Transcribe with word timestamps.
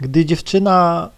Gdy 0.00 0.24
dziewczyna 0.24 1.08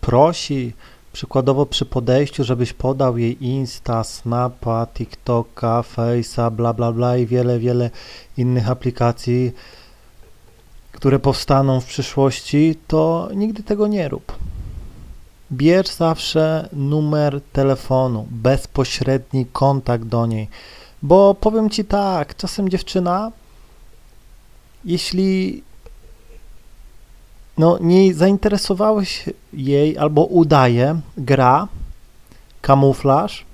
prosi, 0.00 0.72
przykładowo 1.12 1.66
przy 1.66 1.86
podejściu, 1.86 2.44
żebyś 2.44 2.72
podał 2.72 3.18
jej 3.18 3.44
Insta, 3.44 4.04
Snapa, 4.04 4.86
TikToka, 4.94 5.82
Face'a, 5.96 6.50
bla 6.50 6.72
bla 6.72 6.92
bla 6.92 7.16
i 7.16 7.26
wiele, 7.26 7.58
wiele 7.58 7.90
innych 8.36 8.70
aplikacji, 8.70 9.52
które 10.92 11.18
powstaną 11.18 11.80
w 11.80 11.86
przyszłości, 11.86 12.78
to 12.86 13.28
nigdy 13.34 13.62
tego 13.62 13.86
nie 13.86 14.08
rób. 14.08 14.38
Bierz 15.52 15.88
zawsze 15.88 16.68
numer 16.72 17.40
telefonu, 17.52 18.26
bezpośredni 18.30 19.46
kontakt 19.52 20.04
do 20.04 20.26
niej, 20.26 20.48
bo 21.02 21.34
powiem 21.34 21.70
ci 21.70 21.84
tak, 21.84 22.36
czasem 22.36 22.68
dziewczyna, 22.68 23.32
jeśli 24.84 25.62
no, 27.60 27.78
nie 27.80 28.14
zainteresowałeś 28.14 29.24
jej 29.52 29.98
albo 29.98 30.24
udaje 30.24 31.00
gra, 31.16 31.68
kamuflaż, 32.60 33.44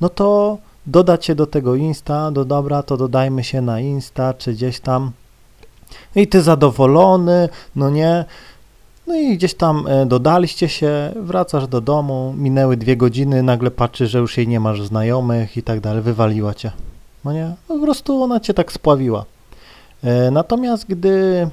no 0.00 0.08
to 0.08 0.58
doda 0.86 1.18
cię 1.18 1.34
do 1.34 1.46
tego 1.46 1.74
Insta, 1.74 2.30
do 2.30 2.44
dobra, 2.44 2.82
to 2.82 2.96
dodajmy 2.96 3.44
się 3.44 3.60
na 3.60 3.80
Insta, 3.80 4.34
czy 4.34 4.52
gdzieś 4.52 4.80
tam. 4.80 5.10
I 6.16 6.28
ty 6.28 6.42
zadowolony, 6.42 7.48
no 7.76 7.90
nie. 7.90 8.24
No 9.06 9.14
i 9.14 9.36
gdzieś 9.36 9.54
tam 9.54 9.86
e, 9.86 10.06
dodaliście 10.06 10.68
się, 10.68 11.12
wracasz 11.16 11.66
do 11.66 11.80
domu, 11.80 12.34
minęły 12.36 12.76
dwie 12.76 12.96
godziny, 12.96 13.42
nagle 13.42 13.70
patrzysz, 13.70 14.10
że 14.10 14.18
już 14.18 14.36
jej 14.36 14.48
nie 14.48 14.60
masz 14.60 14.82
znajomych 14.82 15.56
i 15.56 15.62
tak 15.62 15.80
dalej, 15.80 16.02
wywaliła 16.02 16.54
cię. 16.54 16.72
No 17.24 17.32
nie, 17.32 17.54
no 17.68 17.78
po 17.78 17.82
prostu 17.82 18.22
ona 18.22 18.40
cię 18.40 18.54
tak 18.54 18.72
spławiła. 18.72 19.24
E, 20.04 20.30
natomiast 20.30 20.86
gdy 20.88 21.48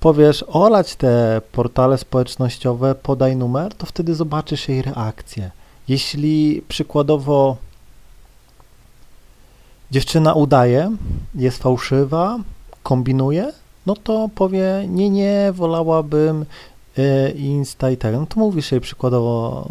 powiesz 0.00 0.44
olać 0.48 0.96
te 0.96 1.42
portale 1.52 1.98
społecznościowe, 1.98 2.94
podaj 2.94 3.36
numer, 3.36 3.74
to 3.74 3.86
wtedy 3.86 4.14
zobaczysz 4.14 4.68
jej 4.68 4.82
reakcję. 4.82 5.50
Jeśli 5.88 6.62
przykładowo 6.68 7.56
dziewczyna 9.90 10.34
udaje, 10.34 10.96
jest 11.34 11.62
fałszywa, 11.62 12.38
kombinuje, 12.82 13.52
no 13.86 13.96
to 13.96 14.28
powie, 14.34 14.84
nie, 14.88 15.10
nie, 15.10 15.52
wolałabym 15.52 16.46
y, 16.98 17.30
Insta 17.30 17.90
i 17.90 17.96
tak. 17.96 18.12
No 18.12 18.26
to 18.26 18.40
mówisz 18.40 18.72
jej 18.72 18.80
przykładowo, 18.80 19.68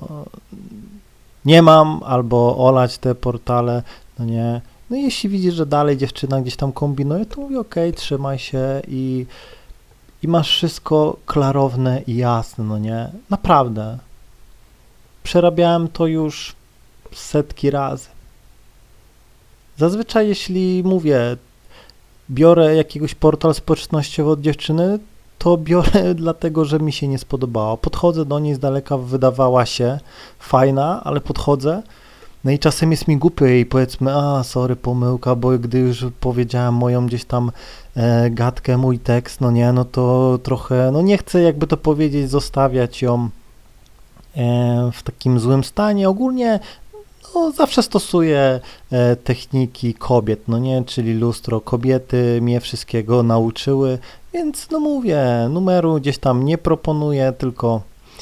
nie 1.46 1.62
mam, 1.62 2.02
albo 2.06 2.58
olać 2.68 2.98
te 2.98 3.16
portale, 3.16 3.84
no 4.20 4.26
nie. 4.26 4.62
No 4.90 4.98
jeśli 4.98 5.30
widzisz, 5.30 5.54
że 5.54 5.66
dalej 5.66 5.98
dziewczyna 5.98 6.42
gdzieś 6.42 6.56
tam 6.56 6.72
kombinuje, 6.72 7.26
to 7.26 7.42
mówi, 7.42 7.58
ok, 7.58 7.76
trzymaj 7.96 8.40
się 8.40 8.82
i, 8.88 9.26
i 10.24 10.28
masz 10.28 10.50
wszystko 10.50 11.18
klarowne 11.26 12.02
i 12.08 12.16
jasne, 12.16 12.64
no 12.64 12.78
nie. 12.78 13.12
Naprawdę. 13.30 13.98
Przerabiałem 15.24 15.88
to 15.88 16.08
już 16.08 16.56
setki 17.14 17.72
razy. 17.72 18.08
Zazwyczaj, 19.78 20.28
jeśli 20.28 20.84
mówię, 20.86 21.38
biorę 22.30 22.76
jakiegoś 22.76 23.16
portal 23.16 23.54
społecznościowy 23.54 24.32
od 24.32 24.42
dziewczyny, 24.42 25.00
to 25.38 25.58
biorę 25.58 26.16
dlatego, 26.24 26.66
że 26.66 26.80
mi 26.80 26.94
się 26.94 27.08
nie 27.08 27.18
spodobała. 27.18 27.78
Podchodzę 27.78 28.26
do 28.26 28.40
niej 28.40 28.56
z 28.56 28.60
daleka, 28.60 28.98
wydawała 28.98 29.66
się 29.66 30.00
fajna, 30.40 31.02
ale 31.04 31.22
podchodzę. 31.22 31.84
No 32.48 32.54
i 32.54 32.60
czasem 32.60 32.92
jest 32.92 33.08
mi 33.08 33.18
głupio 33.18 33.46
i 33.46 33.66
powiedzmy, 33.66 34.16
a 34.16 34.44
sorry, 34.44 34.76
pomyłka, 34.76 35.36
bo 35.36 35.58
gdy 35.60 35.80
już 35.80 36.06
powiedziałem 36.20 36.74
moją 36.74 37.08
gdzieś 37.08 37.26
tam 37.26 37.52
e, 37.96 38.30
gadkę, 38.30 38.78
mój 38.78 39.00
tekst, 39.00 39.42
no 39.42 39.52
nie, 39.52 39.74
no 39.74 39.86
to 39.86 40.40
trochę, 40.44 40.90
no 40.94 41.02
nie 41.02 41.18
chcę 41.18 41.42
jakby 41.42 41.68
to 41.68 41.78
powiedzieć, 41.78 42.30
zostawiać 42.30 43.02
ją 43.02 43.30
e, 44.38 44.92
w 44.94 45.04
takim 45.04 45.40
złym 45.40 45.64
stanie. 45.64 46.10
Ogólnie 46.10 46.60
no, 47.36 47.52
zawsze 47.52 47.84
stosuję 47.84 48.60
e, 48.92 49.16
techniki 49.16 49.94
kobiet, 49.94 50.40
no 50.48 50.60
nie, 50.60 50.84
czyli 50.84 51.14
lustro. 51.14 51.62
Kobiety 51.62 52.40
mnie 52.42 52.60
wszystkiego 52.60 53.24
nauczyły, 53.24 53.98
więc 54.34 54.68
no 54.72 54.80
mówię, 54.80 55.48
numeru 55.50 55.96
gdzieś 55.96 56.18
tam 56.18 56.46
nie 56.46 56.58
proponuję, 56.58 57.34
tylko 57.38 57.82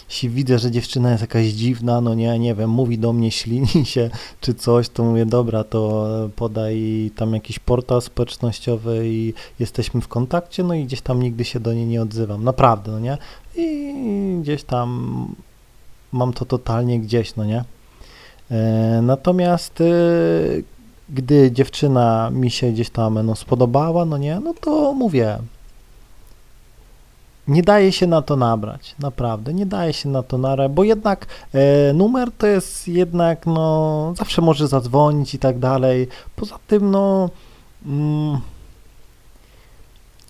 jeśli 0.10 0.30
widzę, 0.30 0.60
że 0.60 0.72
dziewczyna 0.72 1.12
jest 1.12 1.22
jakaś 1.22 1.46
dziwna, 1.46 2.02
no 2.02 2.14
nie, 2.14 2.40
nie 2.40 2.56
wiem, 2.56 2.70
mówi 2.70 2.98
do 2.98 3.14
mnie, 3.14 3.32
ślini 3.32 3.86
się 3.94 4.10
czy 4.42 4.54
coś, 4.54 4.90
to 4.90 5.04
mówię, 5.04 5.26
dobra, 5.26 5.64
to 5.64 6.08
podaj 6.36 7.12
tam 7.16 7.34
jakiś 7.34 7.60
portal 7.60 8.02
społecznościowy 8.02 9.02
i 9.08 9.34
jesteśmy 9.60 10.02
w 10.02 10.08
kontakcie, 10.08 10.64
no 10.64 10.74
i 10.74 10.86
gdzieś 10.86 11.02
tam 11.02 11.24
nigdy 11.24 11.46
się 11.46 11.60
do 11.60 11.74
niej 11.74 11.86
nie 11.86 12.02
odzywam, 12.02 12.44
naprawdę, 12.44 12.92
no 12.92 13.00
nie, 13.00 13.18
i 13.56 14.38
gdzieś 14.42 14.64
tam 14.64 15.28
mam 16.12 16.34
to 16.34 16.46
totalnie 16.46 17.00
gdzieś, 17.00 17.36
no 17.36 17.46
nie. 17.46 17.64
E, 18.52 19.00
natomiast 19.02 19.82
e, 19.82 19.86
gdy 21.10 21.52
dziewczyna 21.52 22.30
mi 22.34 22.52
się 22.52 22.72
gdzieś 22.72 22.90
tam 22.90 23.26
no, 23.26 23.36
spodobała, 23.36 24.06
no 24.06 24.18
nie, 24.18 24.40
no 24.40 24.54
to 24.62 24.94
mówię, 24.94 25.38
nie 27.48 27.64
daje 27.64 27.92
się 27.92 28.08
na 28.08 28.22
to 28.22 28.36
nabrać, 28.36 28.96
naprawdę, 29.00 29.54
nie 29.54 29.66
daje 29.66 29.94
się 29.94 30.10
na 30.10 30.24
to 30.24 30.38
nabrać, 30.38 30.72
bo 30.72 30.84
jednak 30.84 31.26
e, 31.54 31.94
numer 31.94 32.32
to 32.38 32.48
jest 32.48 32.88
jednak, 32.88 33.46
no, 33.46 34.14
zawsze 34.18 34.42
może 34.42 34.68
zadzwonić 34.68 35.34
i 35.34 35.40
tak 35.40 35.60
dalej. 35.60 36.08
Poza 36.36 36.60
tym, 36.68 36.92
no, 36.92 37.30
mm, 37.86 38.40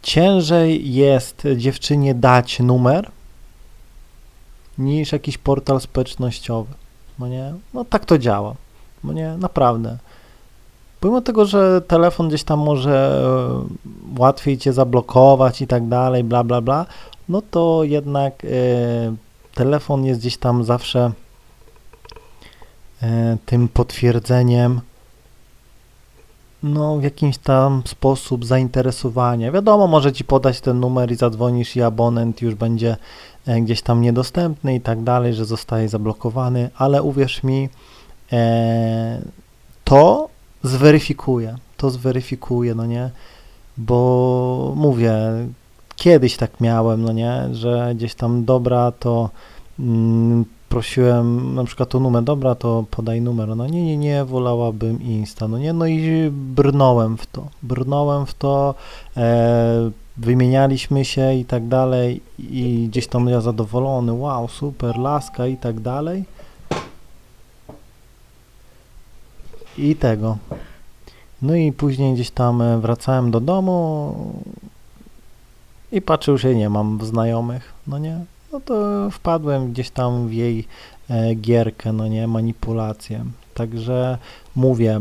ciężej 0.02 0.94
jest 0.94 1.44
dziewczynie 1.56 2.16
dać 2.16 2.60
numer 2.60 3.12
niż 4.78 5.12
jakiś 5.12 5.38
portal 5.38 5.82
społecznościowy, 5.82 6.74
no 7.20 7.28
nie? 7.28 7.54
No 7.74 7.86
tak 7.86 8.06
to 8.06 8.18
działa, 8.18 8.56
no 9.04 9.14
nie, 9.14 9.38
naprawdę. 9.38 9.98
Pomimo 11.06 11.22
tego, 11.22 11.46
że 11.46 11.82
telefon 11.82 12.28
gdzieś 12.28 12.44
tam 12.44 12.60
może 12.60 13.22
e, 14.18 14.20
łatwiej 14.20 14.58
cię 14.58 14.74
zablokować 14.74 15.62
i 15.62 15.68
tak 15.68 15.88
dalej, 15.88 16.24
bla, 16.24 16.44
bla, 16.44 16.62
bla, 16.62 16.86
no 17.30 17.42
to 17.52 17.84
jednak 17.84 18.46
e, 18.46 18.48
telefon 19.54 20.06
jest 20.06 20.20
gdzieś 20.20 20.38
tam 20.38 20.64
zawsze 20.64 21.12
e, 23.02 23.38
tym 23.46 23.68
potwierdzeniem, 23.68 24.82
no 26.64 26.98
w 26.98 27.04
jakimś 27.04 27.38
tam 27.38 27.82
sposób 27.86 28.46
zainteresowania. 28.46 29.52
Wiadomo, 29.52 29.88
może 29.88 30.14
ci 30.14 30.24
podać 30.24 30.62
ten 30.62 30.80
numer 30.80 31.12
i 31.12 31.16
zadzwonisz 31.16 31.76
i 31.76 31.82
abonent 31.82 32.42
już 32.42 32.56
będzie 32.56 32.98
gdzieś 33.62 33.82
tam 33.82 34.02
niedostępny 34.02 34.76
i 34.76 34.82
tak 34.82 35.04
dalej, 35.04 35.34
że 35.34 35.46
zostaje 35.46 35.90
zablokowany, 35.90 36.70
ale 36.78 37.04
uwierz 37.04 37.44
mi, 37.44 37.70
to 39.84 40.35
zweryfikuję, 40.68 41.56
to 41.78 41.90
zweryfikuję, 41.90 42.76
no 42.76 42.86
nie, 42.86 43.10
bo 43.78 44.74
mówię, 44.76 45.14
kiedyś 45.96 46.38
tak 46.38 46.62
miałem, 46.62 47.02
no 47.02 47.12
nie, 47.12 47.50
że 47.52 47.92
gdzieś 47.96 48.16
tam 48.16 48.46
dobra, 48.46 48.92
to 48.92 49.30
mm, 49.80 50.46
prosiłem 50.70 51.56
na 51.56 51.64
przykład 51.64 51.96
o 51.96 52.00
numer, 52.00 52.24
dobra, 52.24 52.56
to 52.56 52.86
podaj 52.92 53.22
numer, 53.22 53.56
no 53.56 53.68
nie, 53.68 53.86
nie, 53.86 53.98
nie, 53.98 54.26
wolałabym 54.26 55.02
Insta, 55.02 55.48
no 55.48 55.58
nie, 55.58 55.74
no 55.74 55.88
i 55.88 56.30
brnąłem 56.32 57.18
w 57.18 57.26
to, 57.26 57.48
brnąłem 57.64 58.26
w 58.26 58.34
to, 58.34 58.76
e, 59.18 59.92
wymienialiśmy 60.18 61.06
się 61.06 61.34
i 61.34 61.46
tak 61.46 61.68
dalej. 61.68 62.22
I 62.40 62.88
gdzieś 62.90 63.08
tam 63.08 63.28
ja 63.28 63.42
zadowolony, 63.42 64.14
wow, 64.14 64.48
super, 64.48 64.98
laska 64.98 65.48
i 65.48 65.58
tak 65.58 65.80
dalej 65.80 66.26
i 69.78 69.96
tego. 69.96 70.38
No 71.42 71.56
i 71.56 71.72
później 71.72 72.14
gdzieś 72.14 72.32
tam 72.32 72.62
e, 72.62 72.80
wracałem 72.80 73.32
do 73.32 73.40
domu 73.40 74.16
i 75.92 76.02
patrzył, 76.02 76.38
że 76.38 76.56
nie 76.56 76.70
mam 76.70 77.00
znajomych, 77.06 77.74
no 77.88 77.98
nie? 77.98 78.20
No 78.54 78.60
to 78.60 78.76
wpadłem 79.12 79.72
gdzieś 79.72 79.90
tam 79.90 80.28
w 80.28 80.34
jej 80.34 80.68
e, 81.10 81.36
gierkę, 81.36 81.94
no 81.94 82.08
nie, 82.08 82.28
manipulację. 82.28 83.26
Także 83.54 84.18
mówię, 84.56 85.00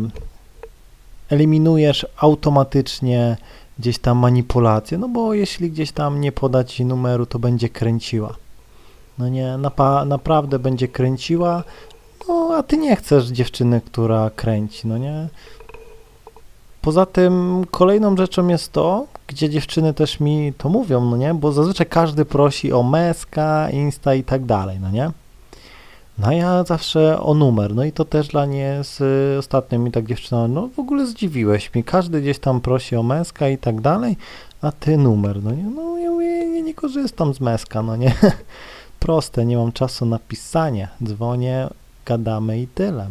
eliminujesz 1.30 2.06
automatycznie 2.16 3.36
gdzieś 3.78 3.98
tam 3.98 4.18
manipulację, 4.18 4.98
no 4.98 5.08
bo 5.08 5.34
jeśli 5.34 5.70
gdzieś 5.70 5.92
tam 5.92 6.20
nie 6.20 6.32
podać 6.32 6.74
ci 6.74 6.84
numeru, 6.84 7.26
to 7.26 7.38
będzie 7.38 7.68
kręciła. 7.68 8.34
No 9.18 9.28
nie, 9.28 9.56
napa 9.58 10.04
naprawdę 10.04 10.58
będzie 10.58 10.88
kręciła, 10.88 11.64
no 12.28 12.54
a 12.56 12.62
ty 12.62 12.76
nie 12.76 12.96
chcesz 12.96 13.26
dziewczyny, 13.26 13.80
która 13.80 14.30
kręci, 14.36 14.88
no 14.88 14.98
nie? 14.98 15.28
Poza 16.82 17.06
tym 17.06 17.64
kolejną 17.70 18.16
rzeczą 18.16 18.48
jest 18.48 18.72
to, 18.72 19.06
gdzie 19.26 19.50
dziewczyny 19.50 19.94
też 19.94 20.20
mi 20.20 20.52
to 20.58 20.68
mówią, 20.68 21.04
no 21.04 21.16
nie, 21.16 21.34
bo 21.34 21.52
zazwyczaj 21.52 21.86
każdy 21.86 22.24
prosi 22.24 22.72
o 22.72 22.82
meska, 22.82 23.70
insta 23.70 24.14
i 24.14 24.24
tak 24.24 24.44
dalej, 24.44 24.78
no 24.80 24.90
nie. 24.90 25.10
No 26.18 26.32
ja 26.32 26.64
zawsze 26.64 27.20
o 27.20 27.34
numer, 27.34 27.74
no 27.74 27.84
i 27.84 27.92
to 27.92 28.04
też 28.04 28.28
dla 28.28 28.46
nie 28.46 28.78
z 28.82 28.98
ostatnio 29.38 29.78
mi 29.78 29.92
tak 29.92 30.06
dziewczyna, 30.06 30.48
no 30.48 30.68
w 30.68 30.78
ogóle 30.78 31.06
zdziwiłeś 31.06 31.74
mi, 31.74 31.84
każdy 31.84 32.20
gdzieś 32.20 32.38
tam 32.38 32.60
prosi 32.60 32.96
o 32.96 33.02
męska 33.02 33.48
i 33.48 33.58
tak 33.58 33.80
dalej, 33.80 34.16
a 34.62 34.72
ty 34.72 34.96
numer, 34.96 35.42
no 35.42 35.50
nie, 35.50 35.64
no 35.64 35.98
ja 35.98 36.10
mówię, 36.10 36.62
nie, 36.62 36.74
korzystam 36.74 37.34
z 37.34 37.40
meska, 37.40 37.82
no 37.82 37.96
nie? 37.96 38.14
Proste, 39.00 39.46
nie 39.46 39.56
mam 39.56 39.72
czasu 39.72 40.06
na 40.06 40.18
pisanie. 40.18 40.88
Dzwonię, 41.04 41.68
gadamy 42.06 42.60
i 42.60 42.66
tyle. 42.66 43.08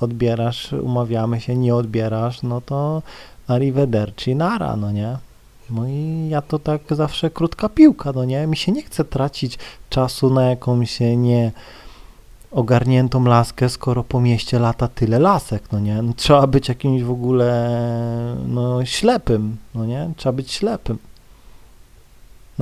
Odbierasz, 0.00 0.72
umawiamy 0.72 1.40
się, 1.40 1.56
nie 1.56 1.74
odbierasz, 1.74 2.42
no 2.42 2.60
to 2.60 3.02
arrivederci, 3.48 4.36
nara, 4.36 4.76
no 4.76 4.92
nie? 4.92 5.16
No 5.70 5.88
i 5.88 6.28
ja 6.30 6.42
to 6.42 6.58
tak 6.58 6.80
zawsze 6.90 7.30
krótka 7.30 7.68
piłka, 7.68 8.12
no 8.12 8.24
nie? 8.24 8.46
Mi 8.46 8.56
się 8.56 8.72
nie 8.72 8.82
chce 8.82 9.04
tracić 9.04 9.58
czasu 9.90 10.30
na 10.30 10.42
jakąś 10.50 11.00
nie 11.00 11.52
ogarniętą 12.50 13.24
laskę, 13.24 13.68
skoro 13.68 14.04
po 14.04 14.20
mieście 14.20 14.58
lata 14.58 14.88
tyle 14.88 15.18
lasek, 15.18 15.62
no 15.72 15.80
nie? 15.80 16.02
No, 16.02 16.12
trzeba 16.16 16.46
być 16.46 16.68
jakimś 16.68 17.02
w 17.02 17.10
ogóle, 17.10 17.76
no, 18.46 18.84
ślepym, 18.84 19.56
no 19.74 19.86
nie? 19.86 20.10
Trzeba 20.16 20.32
być 20.32 20.52
ślepym. 20.52 20.98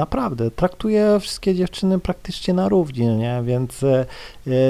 Naprawdę, 0.01 0.51
traktuję 0.51 1.19
wszystkie 1.21 1.55
dziewczyny 1.55 1.99
praktycznie 1.99 2.55
na 2.55 2.69
równi, 2.69 3.07
nie? 3.07 3.43
Więc 3.45 3.83
e, 3.83 4.07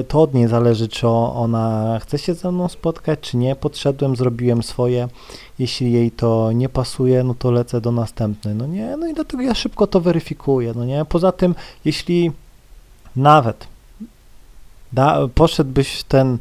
to 0.09 0.23
od 0.23 0.35
niej 0.35 0.49
zależy, 0.49 0.89
czy 0.89 1.09
ona 1.09 1.99
chce 2.03 2.19
się 2.19 2.35
ze 2.35 2.53
mną 2.53 2.69
spotkać, 2.69 3.21
czy 3.21 3.37
nie. 3.37 3.57
Podszedłem, 3.57 4.17
zrobiłem 4.17 4.63
swoje. 4.63 5.09
Jeśli 5.59 5.93
jej 5.93 6.11
to 6.11 6.53
nie 6.53 6.69
pasuje, 6.69 7.25
no 7.25 7.35
to 7.35 7.51
lecę 7.51 7.81
do 7.81 7.93
następnej, 7.93 8.55
no 8.55 8.67
nie? 8.67 8.97
No 8.97 9.07
i 9.07 9.15
dlatego 9.15 9.43
ja 9.43 9.55
szybko 9.55 9.87
to 9.87 10.01
weryfikuję, 10.01 10.73
no 10.77 10.85
nie? 10.85 11.05
Poza 11.05 11.33
tym, 11.33 11.55
jeśli 11.85 12.33
nawet 13.17 13.67
da, 14.93 15.19
poszedłbyś 15.35 16.01
w 16.01 16.05
ten, 16.05 16.39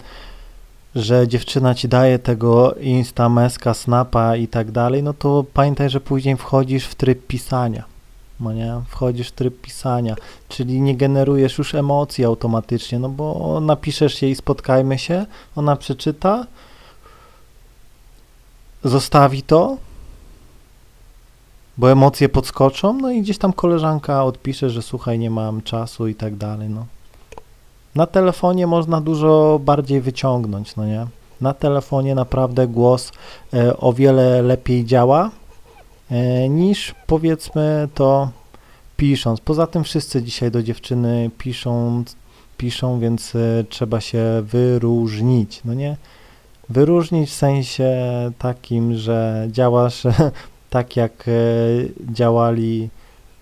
że 0.95 1.27
dziewczyna 1.27 1.75
ci 1.75 1.87
daje 1.87 2.19
tego 2.19 2.73
instameska, 2.73 3.73
snapa 3.73 4.35
i 4.35 4.47
tak 4.47 4.71
dalej, 4.71 5.03
no 5.03 5.13
to 5.13 5.45
pamiętaj, 5.53 5.89
że 5.89 6.01
później 6.01 6.37
wchodzisz 6.37 6.85
w 6.85 6.95
tryb 6.95 7.27
pisania. 7.27 7.88
No 8.39 8.53
nie? 8.53 8.81
Wchodzisz 8.87 9.29
w 9.29 9.31
tryb 9.31 9.61
pisania, 9.61 10.15
czyli 10.49 10.81
nie 10.81 10.97
generujesz 10.97 11.57
już 11.57 11.75
emocji 11.75 12.25
automatycznie, 12.25 12.99
no 12.99 13.09
bo 13.09 13.59
napiszesz 13.61 14.21
jej 14.21 14.35
spotkajmy 14.35 14.97
się, 14.99 15.25
ona 15.55 15.75
przeczyta, 15.75 16.45
zostawi 18.83 19.43
to, 19.43 19.77
bo 21.77 21.91
emocje 21.91 22.29
podskoczą, 22.29 22.93
no 22.93 23.11
i 23.11 23.21
gdzieś 23.21 23.37
tam 23.37 23.53
koleżanka 23.53 24.23
odpisze, 24.23 24.69
że 24.69 24.81
słuchaj, 24.81 25.19
nie 25.19 25.29
mam 25.29 25.61
czasu 25.61 26.07
i 26.07 26.15
tak 26.15 26.35
dalej, 26.35 26.69
no. 26.69 26.85
Na 27.95 28.05
telefonie 28.05 28.67
można 28.67 29.01
dużo 29.01 29.59
bardziej 29.63 30.01
wyciągnąć, 30.01 30.75
no 30.75 30.85
nie? 30.85 31.07
Na 31.41 31.53
telefonie 31.53 32.15
naprawdę 32.15 32.67
głos 32.67 33.11
e, 33.53 33.77
o 33.77 33.93
wiele 33.93 34.41
lepiej 34.41 34.85
działa 34.85 35.31
niż 36.49 36.95
powiedzmy 37.07 37.87
to 37.93 38.29
pisząc. 38.97 39.41
Poza 39.41 39.67
tym 39.67 39.83
wszyscy 39.83 40.23
dzisiaj 40.23 40.51
do 40.51 40.63
dziewczyny 40.63 41.29
piszą, 41.37 42.03
piszą, 42.57 42.99
więc 42.99 43.35
e, 43.35 43.63
trzeba 43.69 44.01
się 44.01 44.23
wyróżnić, 44.43 45.61
no 45.65 45.73
nie? 45.73 45.97
Wyróżnić 46.69 47.29
w 47.29 47.33
sensie 47.33 47.91
takim, 48.37 48.95
że 48.95 49.47
działasz 49.51 50.03
tak 50.69 50.95
jak 50.95 51.25
e, 51.27 51.31
działali 52.13 52.89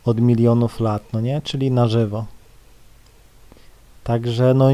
od 0.05 0.21
milionów 0.21 0.79
lat, 0.79 1.03
no 1.13 1.21
nie? 1.21 1.41
Czyli 1.41 1.71
na 1.71 1.87
żywo. 1.87 2.25
Także 4.03 4.53
no 4.53 4.69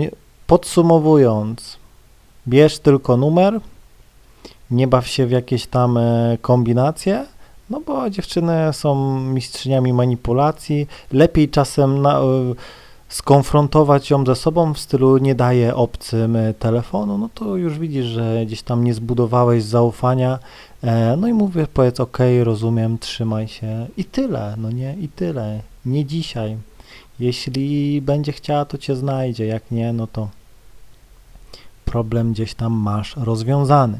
podsumowując, 0.47 1.77
bierz 2.47 2.79
tylko 2.79 3.17
numer, 3.17 3.59
nie 4.71 4.87
baw 4.87 5.07
się 5.07 5.25
w 5.27 5.31
jakieś 5.31 5.67
tam 5.67 5.97
e, 5.97 6.37
kombinacje, 6.41 7.25
no 7.73 7.81
bo 7.81 8.09
dziewczyny 8.09 8.73
są 8.73 9.19
mistrzyniami 9.19 9.93
manipulacji, 9.93 10.87
lepiej 11.11 11.49
czasem 11.49 12.01
na, 12.01 12.19
e, 12.19 12.23
skonfrontować 13.09 14.09
ją 14.09 14.25
ze 14.25 14.35
sobą 14.35 14.73
w 14.73 14.79
stylu 14.79 15.17
nie 15.17 15.35
daje 15.35 15.75
obcym 15.75 16.35
e, 16.35 16.53
telefonu, 16.53 17.17
no 17.17 17.29
to 17.33 17.55
już 17.55 17.79
widzisz, 17.79 18.05
że 18.05 18.45
gdzieś 18.45 18.61
tam 18.61 18.83
nie 18.83 18.93
zbudowałeś 18.93 19.63
zaufania, 19.63 20.39
no 21.17 21.27
i 21.27 21.33
mówię, 21.33 21.67
powiedz 21.73 21.99
ok, 21.99 22.17
rozumiem, 22.43 22.97
trzymaj 22.97 23.47
się. 23.47 23.87
I 23.97 24.05
tyle, 24.05 24.55
no 24.57 24.71
nie, 24.71 24.95
i 25.01 25.07
tyle, 25.07 25.61
nie 25.85 26.05
dzisiaj. 26.05 26.57
Jeśli 27.19 28.01
będzie 28.01 28.31
chciała, 28.31 28.65
to 28.65 28.77
cię 28.77 28.95
znajdzie, 28.95 29.45
jak 29.45 29.71
nie, 29.71 29.93
no 29.93 30.07
to 30.07 30.27
problem 31.85 32.33
gdzieś 32.33 32.53
tam 32.53 32.73
masz 32.73 33.15
rozwiązany. 33.17 33.99